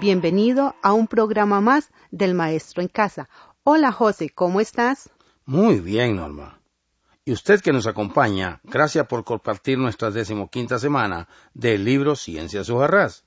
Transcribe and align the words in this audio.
Bienvenido 0.00 0.74
a 0.80 0.94
un 0.94 1.06
programa 1.06 1.60
más 1.60 1.90
del 2.10 2.32
Maestro 2.32 2.80
en 2.80 2.88
Casa. 2.88 3.28
Hola 3.64 3.92
José, 3.92 4.30
¿cómo 4.30 4.62
estás? 4.62 5.10
Muy 5.44 5.80
bien, 5.80 6.16
Norma. 6.16 6.58
Y 7.26 7.32
usted 7.32 7.60
que 7.60 7.70
nos 7.70 7.86
acompaña, 7.86 8.62
gracias 8.64 9.06
por 9.06 9.24
compartir 9.24 9.76
nuestra 9.76 10.10
decimoquinta 10.10 10.78
semana 10.78 11.28
del 11.52 11.84
libro 11.84 12.16
Ciencias 12.16 12.70
Ujarrás. 12.70 13.26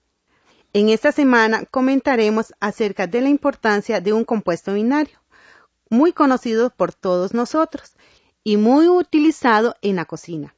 En 0.74 0.90
esta 0.90 1.12
semana 1.12 1.64
comentaremos 1.70 2.56
acerca 2.60 3.06
de 3.06 3.22
la 3.22 3.30
importancia 3.30 4.02
de 4.02 4.12
un 4.12 4.24
compuesto 4.26 4.74
binario, 4.74 5.20
muy 5.92 6.12
conocido 6.12 6.72
por 6.72 6.92
todos 6.92 7.36
nosotros 7.36 7.92
y 8.44 8.58
muy 8.58 8.88
utilizado 8.88 9.76
en 9.84 9.98
la 9.98 10.06
cocina. 10.06 10.56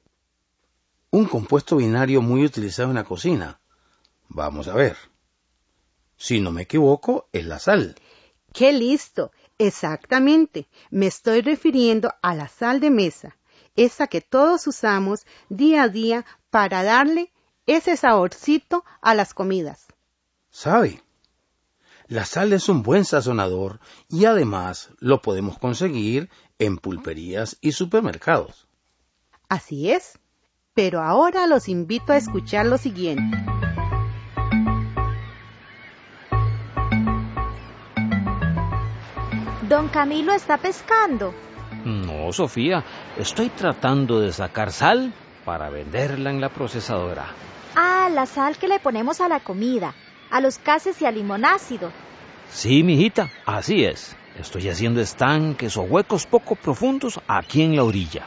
Un 1.11 1.25
compuesto 1.25 1.75
binario 1.75 2.21
muy 2.21 2.45
utilizado 2.45 2.87
en 2.87 2.95
la 2.95 3.03
cocina. 3.03 3.59
Vamos 4.29 4.69
a 4.69 4.75
ver. 4.75 4.95
Si 6.17 6.39
no 6.39 6.51
me 6.51 6.63
equivoco, 6.63 7.27
es 7.31 7.45
la 7.45 7.59
sal. 7.59 7.95
¡Qué 8.53 8.71
listo! 8.73 9.31
Exactamente. 9.57 10.67
Me 10.89 11.07
estoy 11.07 11.41
refiriendo 11.41 12.13
a 12.21 12.35
la 12.35 12.47
sal 12.47 12.79
de 12.79 12.89
mesa, 12.89 13.37
esa 13.75 14.07
que 14.07 14.21
todos 14.21 14.67
usamos 14.67 15.25
día 15.49 15.83
a 15.83 15.89
día 15.89 16.25
para 16.49 16.83
darle 16.83 17.31
ese 17.65 17.97
saborcito 17.97 18.83
a 19.01 19.15
las 19.15 19.33
comidas. 19.33 19.85
¿Sabe? 20.49 21.01
La 22.07 22.25
sal 22.25 22.53
es 22.53 22.69
un 22.69 22.83
buen 22.83 23.03
sazonador 23.03 23.79
y 24.09 24.25
además 24.25 24.89
lo 24.99 25.21
podemos 25.21 25.57
conseguir 25.57 26.29
en 26.59 26.77
pulperías 26.77 27.57
y 27.61 27.71
supermercados. 27.71 28.67
Así 29.49 29.91
es. 29.91 30.19
Pero 30.73 31.01
ahora 31.01 31.47
los 31.47 31.67
invito 31.67 32.13
a 32.13 32.17
escuchar 32.17 32.65
lo 32.65 32.77
siguiente. 32.77 33.54
Don 39.75 39.89
Camilo 39.89 40.33
está 40.33 40.57
pescando. 40.57 41.35
No, 41.83 42.31
Sofía, 42.31 42.85
estoy 43.17 43.49
tratando 43.49 44.21
de 44.21 44.31
sacar 44.31 44.71
sal 44.71 45.13
para 45.43 45.69
venderla 45.69 46.29
en 46.29 46.39
la 46.39 46.47
procesadora. 46.47 47.25
Ah, 47.75 48.07
la 48.09 48.25
sal 48.25 48.57
que 48.57 48.69
le 48.69 48.79
ponemos 48.79 49.19
a 49.19 49.27
la 49.27 49.41
comida, 49.41 49.93
a 50.31 50.39
los 50.39 50.59
cases 50.59 51.01
y 51.01 51.05
al 51.05 51.15
limonácido. 51.15 51.91
Sí, 52.49 52.83
mijita, 52.83 53.29
así 53.45 53.83
es. 53.83 54.15
Estoy 54.39 54.69
haciendo 54.69 55.01
estanques 55.01 55.75
o 55.75 55.81
huecos 55.81 56.25
poco 56.25 56.55
profundos 56.55 57.19
aquí 57.27 57.61
en 57.61 57.75
la 57.75 57.83
orilla. 57.83 58.25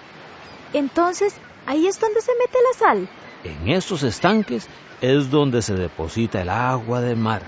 Entonces, 0.75 1.35
ahí 1.65 1.87
es 1.87 1.99
donde 1.99 2.21
se 2.21 2.33
mete 2.39 2.59
la 2.63 2.79
sal. 2.79 3.09
En 3.45 3.71
estos 3.71 4.03
estanques 4.03 4.69
es 5.01 5.31
donde 5.31 5.63
se 5.63 5.73
deposita 5.73 6.43
el 6.43 6.51
agua 6.51 7.01
del 7.01 7.17
mar. 7.17 7.41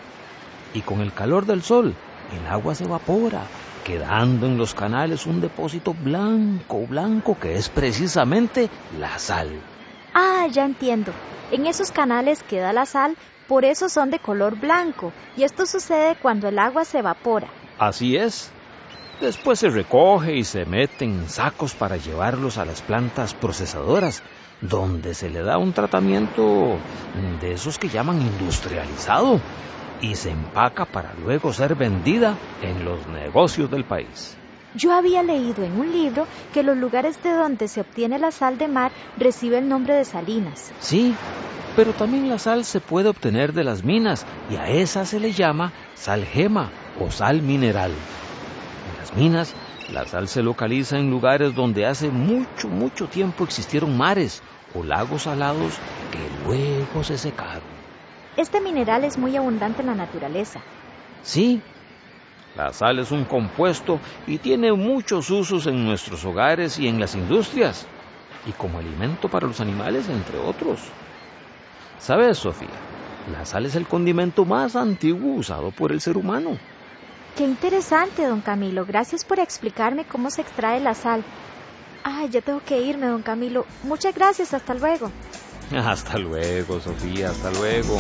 Y 0.73 0.81
con 0.81 1.03
el 1.03 1.13
calor 1.13 1.45
del 1.45 1.63
sol, 1.63 1.95
el 2.33 2.47
agua 2.47 2.75
se 2.75 2.85
evapora 2.85 3.43
quedando 3.85 4.47
en 4.47 4.57
los 4.57 4.75
canales 4.75 5.27
un 5.27 5.41
depósito 5.41 5.95
blanco, 5.95 6.87
blanco, 6.87 7.39
que 7.39 7.57
es 7.57 7.69
precisamente 7.69 8.69
la 8.99 9.19
sal. 9.19 9.49
Ah, 10.15 10.47
ya 10.51 10.65
entiendo. 10.65 11.13
En 11.51 11.67
esos 11.67 11.91
canales 11.91 12.43
queda 12.43 12.73
la 12.73 12.87
sal, 12.87 13.17
por 13.49 13.65
eso 13.65 13.89
son 13.89 14.11
de 14.11 14.21
color 14.21 14.57
blanco, 14.59 15.13
y 15.37 15.43
esto 15.43 15.67
sucede 15.67 16.17
cuando 16.23 16.49
el 16.49 16.59
agua 16.59 16.85
se 16.85 16.99
evapora. 16.99 17.49
Así 17.79 18.17
es. 18.17 18.51
Después 19.21 19.59
se 19.59 19.69
recoge 19.69 20.37
y 20.37 20.45
se 20.45 20.65
mete 20.65 21.05
en 21.05 21.29
sacos 21.29 21.75
para 21.75 21.97
llevarlos 21.97 22.57
a 22.57 22.65
las 22.65 22.81
plantas 22.81 23.35
procesadoras, 23.35 24.23
donde 24.63 25.15
se 25.15 25.29
le 25.29 25.43
da 25.43 25.59
un 25.59 25.73
tratamiento 25.73 26.77
de 27.41 27.53
esos 27.53 27.79
que 27.79 27.89
llaman 27.89 28.21
industrializado, 28.23 29.41
y 30.01 30.15
se 30.15 30.31
empaca 30.31 30.87
para 30.87 31.15
luego 31.15 31.53
ser 31.53 31.75
vendida 31.75 32.39
en 32.61 32.85
los 32.85 33.07
negocios 33.07 33.71
del 33.71 33.85
país. 33.85 34.39
Yo 34.75 34.93
había 34.93 35.23
leído 35.23 35.65
en 35.65 35.79
un 35.79 35.91
libro 35.91 36.27
que 36.53 36.63
los 36.63 36.77
lugares 36.77 37.21
de 37.23 37.33
donde 37.33 37.69
se 37.69 37.81
obtiene 37.81 38.19
la 38.19 38.31
sal 38.31 38.57
de 38.57 38.69
mar 38.69 38.93
recibe 39.17 39.59
el 39.59 39.69
nombre 39.69 39.95
de 39.95 40.05
salinas. 40.05 40.73
Sí, 40.79 41.17
pero 41.75 41.93
también 41.93 42.29
la 42.29 42.39
sal 42.39 42.65
se 42.65 42.81
puede 42.81 43.09
obtener 43.09 43.53
de 43.53 43.65
las 43.65 43.85
minas 43.85 44.27
y 44.49 44.57
a 44.57 44.69
esa 44.69 45.05
se 45.05 45.19
le 45.19 45.33
llama 45.33 45.73
sal 45.95 46.25
gema 46.25 46.71
o 46.99 47.11
sal 47.11 47.43
mineral. 47.43 47.91
En 48.87 48.97
las 48.97 49.15
minas, 49.15 49.55
la 49.93 50.07
sal 50.07 50.29
se 50.29 50.43
localiza 50.43 50.99
en 50.99 51.11
lugares 51.11 51.55
donde 51.55 51.87
hace 51.87 52.11
mucho, 52.11 52.69
mucho 52.69 53.09
tiempo 53.09 53.45
existieron 53.45 53.97
mares 53.97 54.43
o 54.73 54.85
lagos 54.85 55.23
salados 55.23 55.81
que 56.11 56.31
luego 56.31 57.03
se 57.03 57.19
secaron. 57.19 57.70
Este 58.37 58.61
mineral 58.61 59.05
es 59.05 59.19
muy 59.19 59.37
abundante 59.37 59.83
en 59.83 59.89
la 59.89 59.95
naturaleza. 59.95 60.61
Sí, 61.23 61.61
la 62.57 62.73
sal 62.73 62.99
es 62.99 63.11
un 63.11 63.25
compuesto 63.25 64.01
y 64.27 64.39
tiene 64.39 64.73
muchos 64.73 65.31
usos 65.31 65.67
en 65.67 65.85
nuestros 65.85 66.25
hogares 66.25 66.79
y 66.79 66.89
en 66.89 66.99
las 66.99 67.15
industrias, 67.15 67.87
y 68.47 68.53
como 68.53 68.79
alimento 68.79 69.29
para 69.29 69.47
los 69.47 69.61
animales, 69.61 70.09
entre 70.09 70.39
otros. 70.39 70.81
¿Sabes, 71.99 72.39
Sofía? 72.39 72.69
La 73.33 73.45
sal 73.45 73.67
es 73.67 73.77
el 73.77 73.87
condimento 73.87 74.45
más 74.45 74.75
antiguo 74.75 75.35
usado 75.35 75.71
por 75.71 75.93
el 75.93 76.01
ser 76.01 76.17
humano. 76.17 76.57
Qué 77.37 77.45
interesante, 77.45 78.27
don 78.27 78.41
Camilo. 78.41 78.85
Gracias 78.85 79.25
por 79.25 79.39
explicarme 79.39 80.05
cómo 80.05 80.31
se 80.31 80.43
extrae 80.43 80.81
la 80.81 80.95
sal. 80.95 81.23
Ay, 82.03 82.29
ya 82.31 82.41
tengo 82.41 82.61
que 82.61 82.81
irme, 82.81 83.07
don 83.07 83.23
Camilo. 83.23 83.67
Muchas 83.85 84.15
gracias. 84.15 84.55
Hasta 84.55 84.75
luego. 84.75 85.11
Hasta 85.77 86.19
luego, 86.19 86.81
Sofía, 86.81 87.31
hasta 87.31 87.51
luego. 87.53 87.97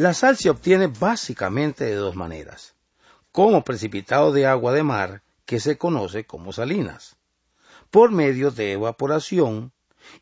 La 0.00 0.14
sal 0.14 0.38
se 0.38 0.48
obtiene 0.48 0.86
básicamente 0.86 1.84
de 1.84 1.94
dos 1.94 2.16
maneras, 2.16 2.74
como 3.32 3.64
precipitado 3.64 4.32
de 4.32 4.46
agua 4.46 4.72
de 4.72 4.82
mar, 4.82 5.20
que 5.44 5.60
se 5.60 5.76
conoce 5.76 6.24
como 6.24 6.54
salinas, 6.54 7.18
por 7.90 8.10
medio 8.10 8.50
de 8.50 8.72
evaporación, 8.72 9.72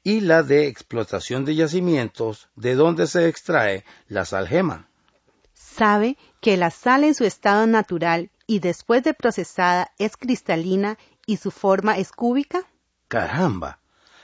y 0.03 0.19
la 0.19 0.43
de 0.43 0.67
explotación 0.67 1.45
de 1.45 1.55
yacimientos, 1.55 2.49
de 2.57 2.75
donde 2.75 3.07
se 3.07 3.29
extrae 3.29 3.85
la 4.09 4.25
sal 4.25 4.49
gema. 4.49 4.89
¿Sabe 5.55 6.19
que 6.41 6.57
la 6.57 6.71
sal 6.71 7.05
en 7.05 7.15
su 7.15 7.23
estado 7.23 7.69
natural 7.69 8.33
y 8.49 8.59
después 8.59 9.05
de 9.05 9.15
procesada 9.15 9.93
es 9.97 10.17
cristalina 10.17 10.99
y 11.25 11.37
su 11.37 11.53
forma 11.53 11.99
es 11.99 12.11
cúbica? 12.11 12.65
Caramba, 13.07 13.79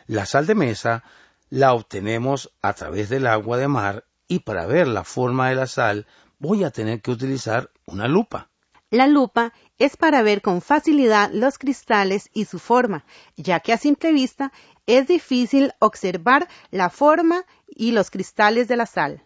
la 0.08 0.26
sal 0.26 0.48
de 0.48 0.56
mesa 0.56 1.04
la 1.48 1.74
obtenemos 1.74 2.52
a 2.60 2.72
través 2.72 3.08
del 3.08 3.28
agua 3.28 3.56
de 3.56 3.68
mar 3.68 4.04
y 4.28 4.40
para 4.40 4.66
ver 4.66 4.88
la 4.88 5.04
forma 5.04 5.48
de 5.48 5.54
la 5.54 5.66
sal 5.66 6.06
voy 6.38 6.64
a 6.64 6.70
tener 6.70 7.00
que 7.00 7.10
utilizar 7.10 7.70
una 7.86 8.08
lupa. 8.08 8.50
La 8.90 9.06
lupa 9.06 9.52
es 9.78 9.96
para 9.96 10.22
ver 10.22 10.40
con 10.40 10.60
facilidad 10.60 11.30
los 11.32 11.58
cristales 11.58 12.30
y 12.32 12.44
su 12.44 12.58
forma, 12.58 13.04
ya 13.36 13.60
que 13.60 13.72
a 13.72 13.78
simple 13.78 14.12
vista 14.12 14.52
es 14.86 15.08
difícil 15.08 15.72
observar 15.80 16.48
la 16.70 16.90
forma 16.90 17.44
y 17.66 17.92
los 17.92 18.10
cristales 18.10 18.68
de 18.68 18.76
la 18.76 18.86
sal. 18.86 19.22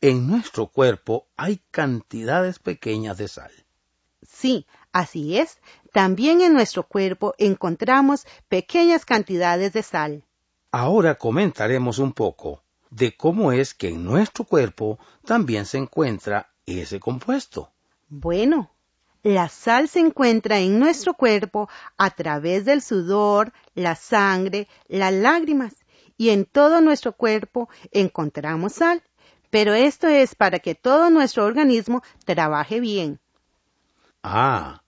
En 0.00 0.26
nuestro 0.26 0.66
cuerpo 0.66 1.26
hay 1.36 1.60
cantidades 1.70 2.58
pequeñas 2.58 3.16
de 3.18 3.28
sal. 3.28 3.50
Sí, 4.22 4.66
así 4.92 5.38
es. 5.38 5.58
También 5.92 6.40
en 6.40 6.52
nuestro 6.52 6.82
cuerpo 6.82 7.34
encontramos 7.38 8.26
pequeñas 8.48 9.04
cantidades 9.04 9.72
de 9.72 9.82
sal. 9.82 10.24
Ahora 10.70 11.14
comentaremos 11.14 11.98
un 11.98 12.12
poco 12.12 12.62
de 12.90 13.16
cómo 13.16 13.52
es 13.52 13.74
que 13.74 13.88
en 13.88 14.04
nuestro 14.04 14.44
cuerpo 14.44 14.98
también 15.24 15.66
se 15.66 15.78
encuentra 15.78 16.50
ese 16.66 17.00
compuesto. 17.00 17.70
Bueno, 18.08 18.70
la 19.22 19.48
sal 19.48 19.88
se 19.88 20.00
encuentra 20.00 20.58
en 20.58 20.78
nuestro 20.78 21.14
cuerpo 21.14 21.68
a 21.96 22.10
través 22.10 22.64
del 22.64 22.82
sudor, 22.82 23.52
la 23.74 23.94
sangre, 23.94 24.68
las 24.86 25.12
lágrimas 25.12 25.74
y 26.16 26.30
en 26.30 26.44
todo 26.44 26.80
nuestro 26.80 27.12
cuerpo 27.12 27.68
encontramos 27.92 28.74
sal. 28.74 29.02
Pero 29.50 29.72
esto 29.72 30.08
es 30.08 30.34
para 30.34 30.58
que 30.58 30.74
todo 30.74 31.08
nuestro 31.08 31.46
organismo 31.46 32.02
trabaje 32.26 32.80
bien. 32.80 33.18
Ah, 34.22 34.82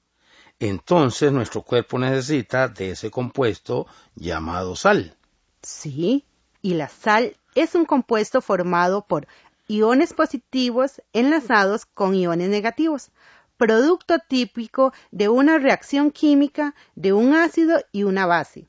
entonces 0.59 1.33
nuestro 1.33 1.63
cuerpo 1.63 1.99
necesita 1.99 2.69
de 2.69 2.91
ese 2.91 3.11
compuesto 3.11 3.87
llamado 4.15 4.77
sal. 4.77 5.17
Sí, 5.63 6.27
y 6.61 6.75
la 6.75 6.89
sal 6.89 7.37
es 7.55 7.75
un 7.75 7.85
compuesto 7.85 8.41
formado 8.41 9.07
por 9.07 9.27
iones 9.69 10.13
positivos 10.13 11.03
enlazados 11.13 11.87
con 11.87 12.15
iones 12.15 12.49
negativos, 12.49 13.11
producto 13.57 14.19
típico 14.19 14.93
de 15.11 15.29
una 15.29 15.59
reacción 15.59 16.11
química 16.11 16.75
de 16.95 17.13
un 17.13 17.35
ácido 17.35 17.81
y 17.93 18.05
una 18.05 18.27
base. 18.27 18.67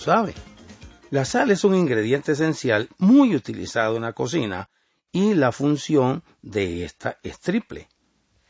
Sabe. 0.00 0.34
La 1.10 1.24
sal 1.24 1.50
es 1.50 1.64
un 1.64 1.74
ingrediente 1.74 2.32
esencial 2.32 2.88
muy 2.98 3.36
utilizado 3.36 3.96
en 3.96 4.02
la 4.02 4.12
cocina 4.12 4.70
y 5.12 5.34
la 5.34 5.52
función 5.52 6.22
de 6.42 6.84
esta 6.84 7.18
es 7.22 7.38
triple. 7.40 7.88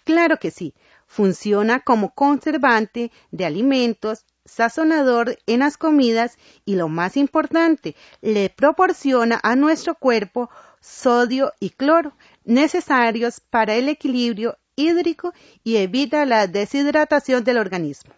Claro 0.05 0.39
que 0.39 0.51
sí. 0.51 0.75
Funciona 1.07 1.81
como 1.81 2.15
conservante 2.15 3.11
de 3.33 3.45
alimentos, 3.45 4.25
sazonador 4.45 5.39
en 5.47 5.61
las 5.61 5.77
comidas 5.77 6.39
y 6.65 6.77
lo 6.77 6.89
más 6.89 7.17
importante, 7.17 7.97
le 8.21 8.49
proporciona 8.51 9.41
a 9.43 9.57
nuestro 9.57 9.95
cuerpo 9.97 10.51
sodio 10.81 11.53
y 11.59 11.71
cloro 11.71 12.13
necesarios 12.45 13.41
para 13.41 13.75
el 13.75 13.89
equilibrio 13.89 14.57
hídrico 14.77 15.33
y 15.65 15.77
evita 15.77 16.25
la 16.27 16.47
deshidratación 16.47 17.45
del 17.45 17.59
organismo. 17.59 18.13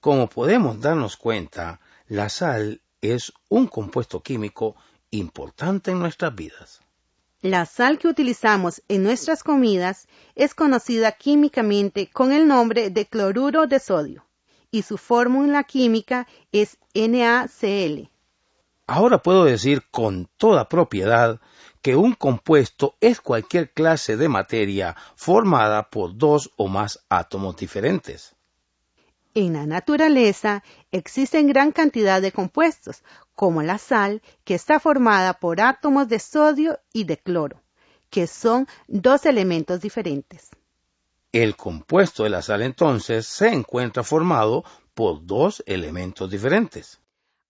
Como 0.00 0.28
podemos 0.28 0.80
darnos 0.80 1.16
cuenta, 1.16 1.80
la 2.10 2.28
sal 2.28 2.82
es 3.00 3.32
un 3.48 3.68
compuesto 3.68 4.20
químico 4.20 4.74
importante 5.12 5.92
en 5.92 6.00
nuestras 6.00 6.34
vidas. 6.34 6.80
La 7.40 7.66
sal 7.66 8.00
que 8.00 8.08
utilizamos 8.08 8.82
en 8.88 9.04
nuestras 9.04 9.44
comidas 9.44 10.08
es 10.34 10.52
conocida 10.52 11.12
químicamente 11.12 12.10
con 12.10 12.32
el 12.32 12.48
nombre 12.48 12.90
de 12.90 13.06
cloruro 13.06 13.68
de 13.68 13.78
sodio 13.78 14.26
y 14.72 14.82
su 14.82 14.98
fórmula 14.98 15.62
química 15.62 16.26
es 16.50 16.78
NaCl. 16.94 18.10
Ahora 18.88 19.22
puedo 19.22 19.44
decir 19.44 19.84
con 19.92 20.28
toda 20.36 20.68
propiedad 20.68 21.40
que 21.80 21.94
un 21.94 22.14
compuesto 22.14 22.96
es 23.00 23.20
cualquier 23.20 23.72
clase 23.72 24.16
de 24.16 24.28
materia 24.28 24.96
formada 25.14 25.90
por 25.90 26.16
dos 26.16 26.50
o 26.56 26.66
más 26.66 27.04
átomos 27.08 27.56
diferentes. 27.56 28.34
En 29.34 29.52
la 29.52 29.64
naturaleza 29.64 30.64
existen 30.90 31.46
gran 31.46 31.70
cantidad 31.70 32.20
de 32.20 32.32
compuestos, 32.32 33.04
como 33.36 33.62
la 33.62 33.78
sal, 33.78 34.22
que 34.42 34.54
está 34.54 34.80
formada 34.80 35.34
por 35.34 35.60
átomos 35.60 36.08
de 36.08 36.18
sodio 36.18 36.80
y 36.92 37.04
de 37.04 37.16
cloro, 37.16 37.62
que 38.10 38.26
son 38.26 38.66
dos 38.88 39.26
elementos 39.26 39.80
diferentes. 39.80 40.50
El 41.30 41.54
compuesto 41.54 42.24
de 42.24 42.30
la 42.30 42.42
sal 42.42 42.62
entonces 42.62 43.24
se 43.24 43.48
encuentra 43.48 44.02
formado 44.02 44.64
por 44.94 45.24
dos 45.24 45.62
elementos 45.64 46.28
diferentes. 46.28 47.00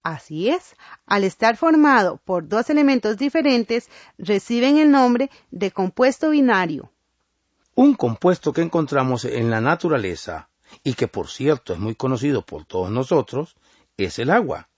Así 0.02 0.50
es, 0.50 0.76
al 1.06 1.24
estar 1.24 1.56
formado 1.56 2.18
por 2.26 2.46
dos 2.46 2.68
elementos 2.68 3.16
diferentes, 3.16 3.88
reciben 4.18 4.76
el 4.76 4.90
nombre 4.90 5.30
de 5.50 5.70
compuesto 5.70 6.28
binario. 6.28 6.92
Un 7.74 7.94
compuesto 7.94 8.52
que 8.52 8.60
encontramos 8.60 9.24
en 9.24 9.50
la 9.50 9.62
naturaleza 9.62 10.49
y 10.82 10.94
que 10.94 11.08
por 11.08 11.28
cierto 11.28 11.72
es 11.72 11.78
muy 11.78 11.94
conocido 11.94 12.42
por 12.44 12.64
todos 12.64 12.90
nosotros, 12.90 13.56
es 13.96 14.18
el 14.18 14.30
agua, 14.30 14.68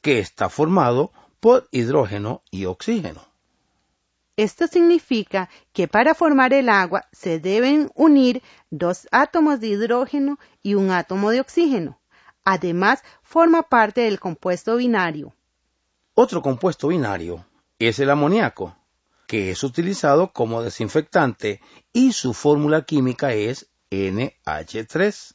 que 0.00 0.18
está 0.18 0.48
formado 0.48 1.12
por 1.40 1.68
hidrógeno 1.70 2.42
y 2.50 2.66
oxígeno. 2.66 3.22
Esto 4.36 4.68
significa 4.68 5.48
que 5.72 5.88
para 5.88 6.14
formar 6.14 6.52
el 6.52 6.68
agua 6.68 7.08
se 7.10 7.40
deben 7.40 7.90
unir 7.96 8.42
dos 8.70 9.08
átomos 9.10 9.58
de 9.58 9.66
hidrógeno 9.66 10.38
y 10.62 10.74
un 10.74 10.92
átomo 10.92 11.30
de 11.30 11.40
oxígeno. 11.40 12.00
Además, 12.44 13.02
forma 13.22 13.64
parte 13.64 14.02
del 14.02 14.20
compuesto 14.20 14.76
binario. 14.76 15.34
Otro 16.14 16.40
compuesto 16.40 16.88
binario 16.88 17.44
es 17.80 17.98
el 17.98 18.10
amoníaco, 18.10 18.76
que 19.26 19.50
es 19.50 19.62
utilizado 19.64 20.32
como 20.32 20.62
desinfectante 20.62 21.60
y 21.92 22.12
su 22.12 22.32
fórmula 22.32 22.84
química 22.84 23.32
es 23.32 23.68
NH3. 23.90 25.34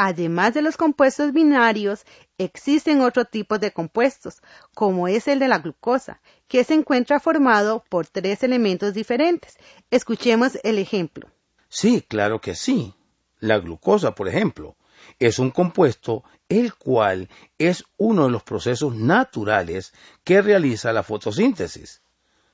Además 0.00 0.54
de 0.54 0.62
los 0.62 0.76
compuestos 0.76 1.32
binarios, 1.32 2.06
existen 2.38 3.00
otro 3.00 3.24
tipo 3.24 3.58
de 3.58 3.72
compuestos, 3.72 4.40
como 4.72 5.08
es 5.08 5.26
el 5.26 5.40
de 5.40 5.48
la 5.48 5.58
glucosa, 5.58 6.20
que 6.46 6.62
se 6.62 6.74
encuentra 6.74 7.18
formado 7.18 7.82
por 7.88 8.06
tres 8.06 8.44
elementos 8.44 8.94
diferentes. 8.94 9.56
Escuchemos 9.90 10.56
el 10.62 10.78
ejemplo. 10.78 11.28
Sí, 11.68 12.04
claro 12.06 12.40
que 12.40 12.54
sí. 12.54 12.94
La 13.40 13.58
glucosa, 13.58 14.14
por 14.14 14.28
ejemplo, 14.28 14.76
es 15.18 15.40
un 15.40 15.50
compuesto 15.50 16.22
el 16.48 16.74
cual 16.74 17.28
es 17.58 17.82
uno 17.96 18.26
de 18.26 18.30
los 18.30 18.44
procesos 18.44 18.94
naturales 18.94 19.92
que 20.22 20.42
realiza 20.42 20.92
la 20.92 21.02
fotosíntesis. 21.02 22.02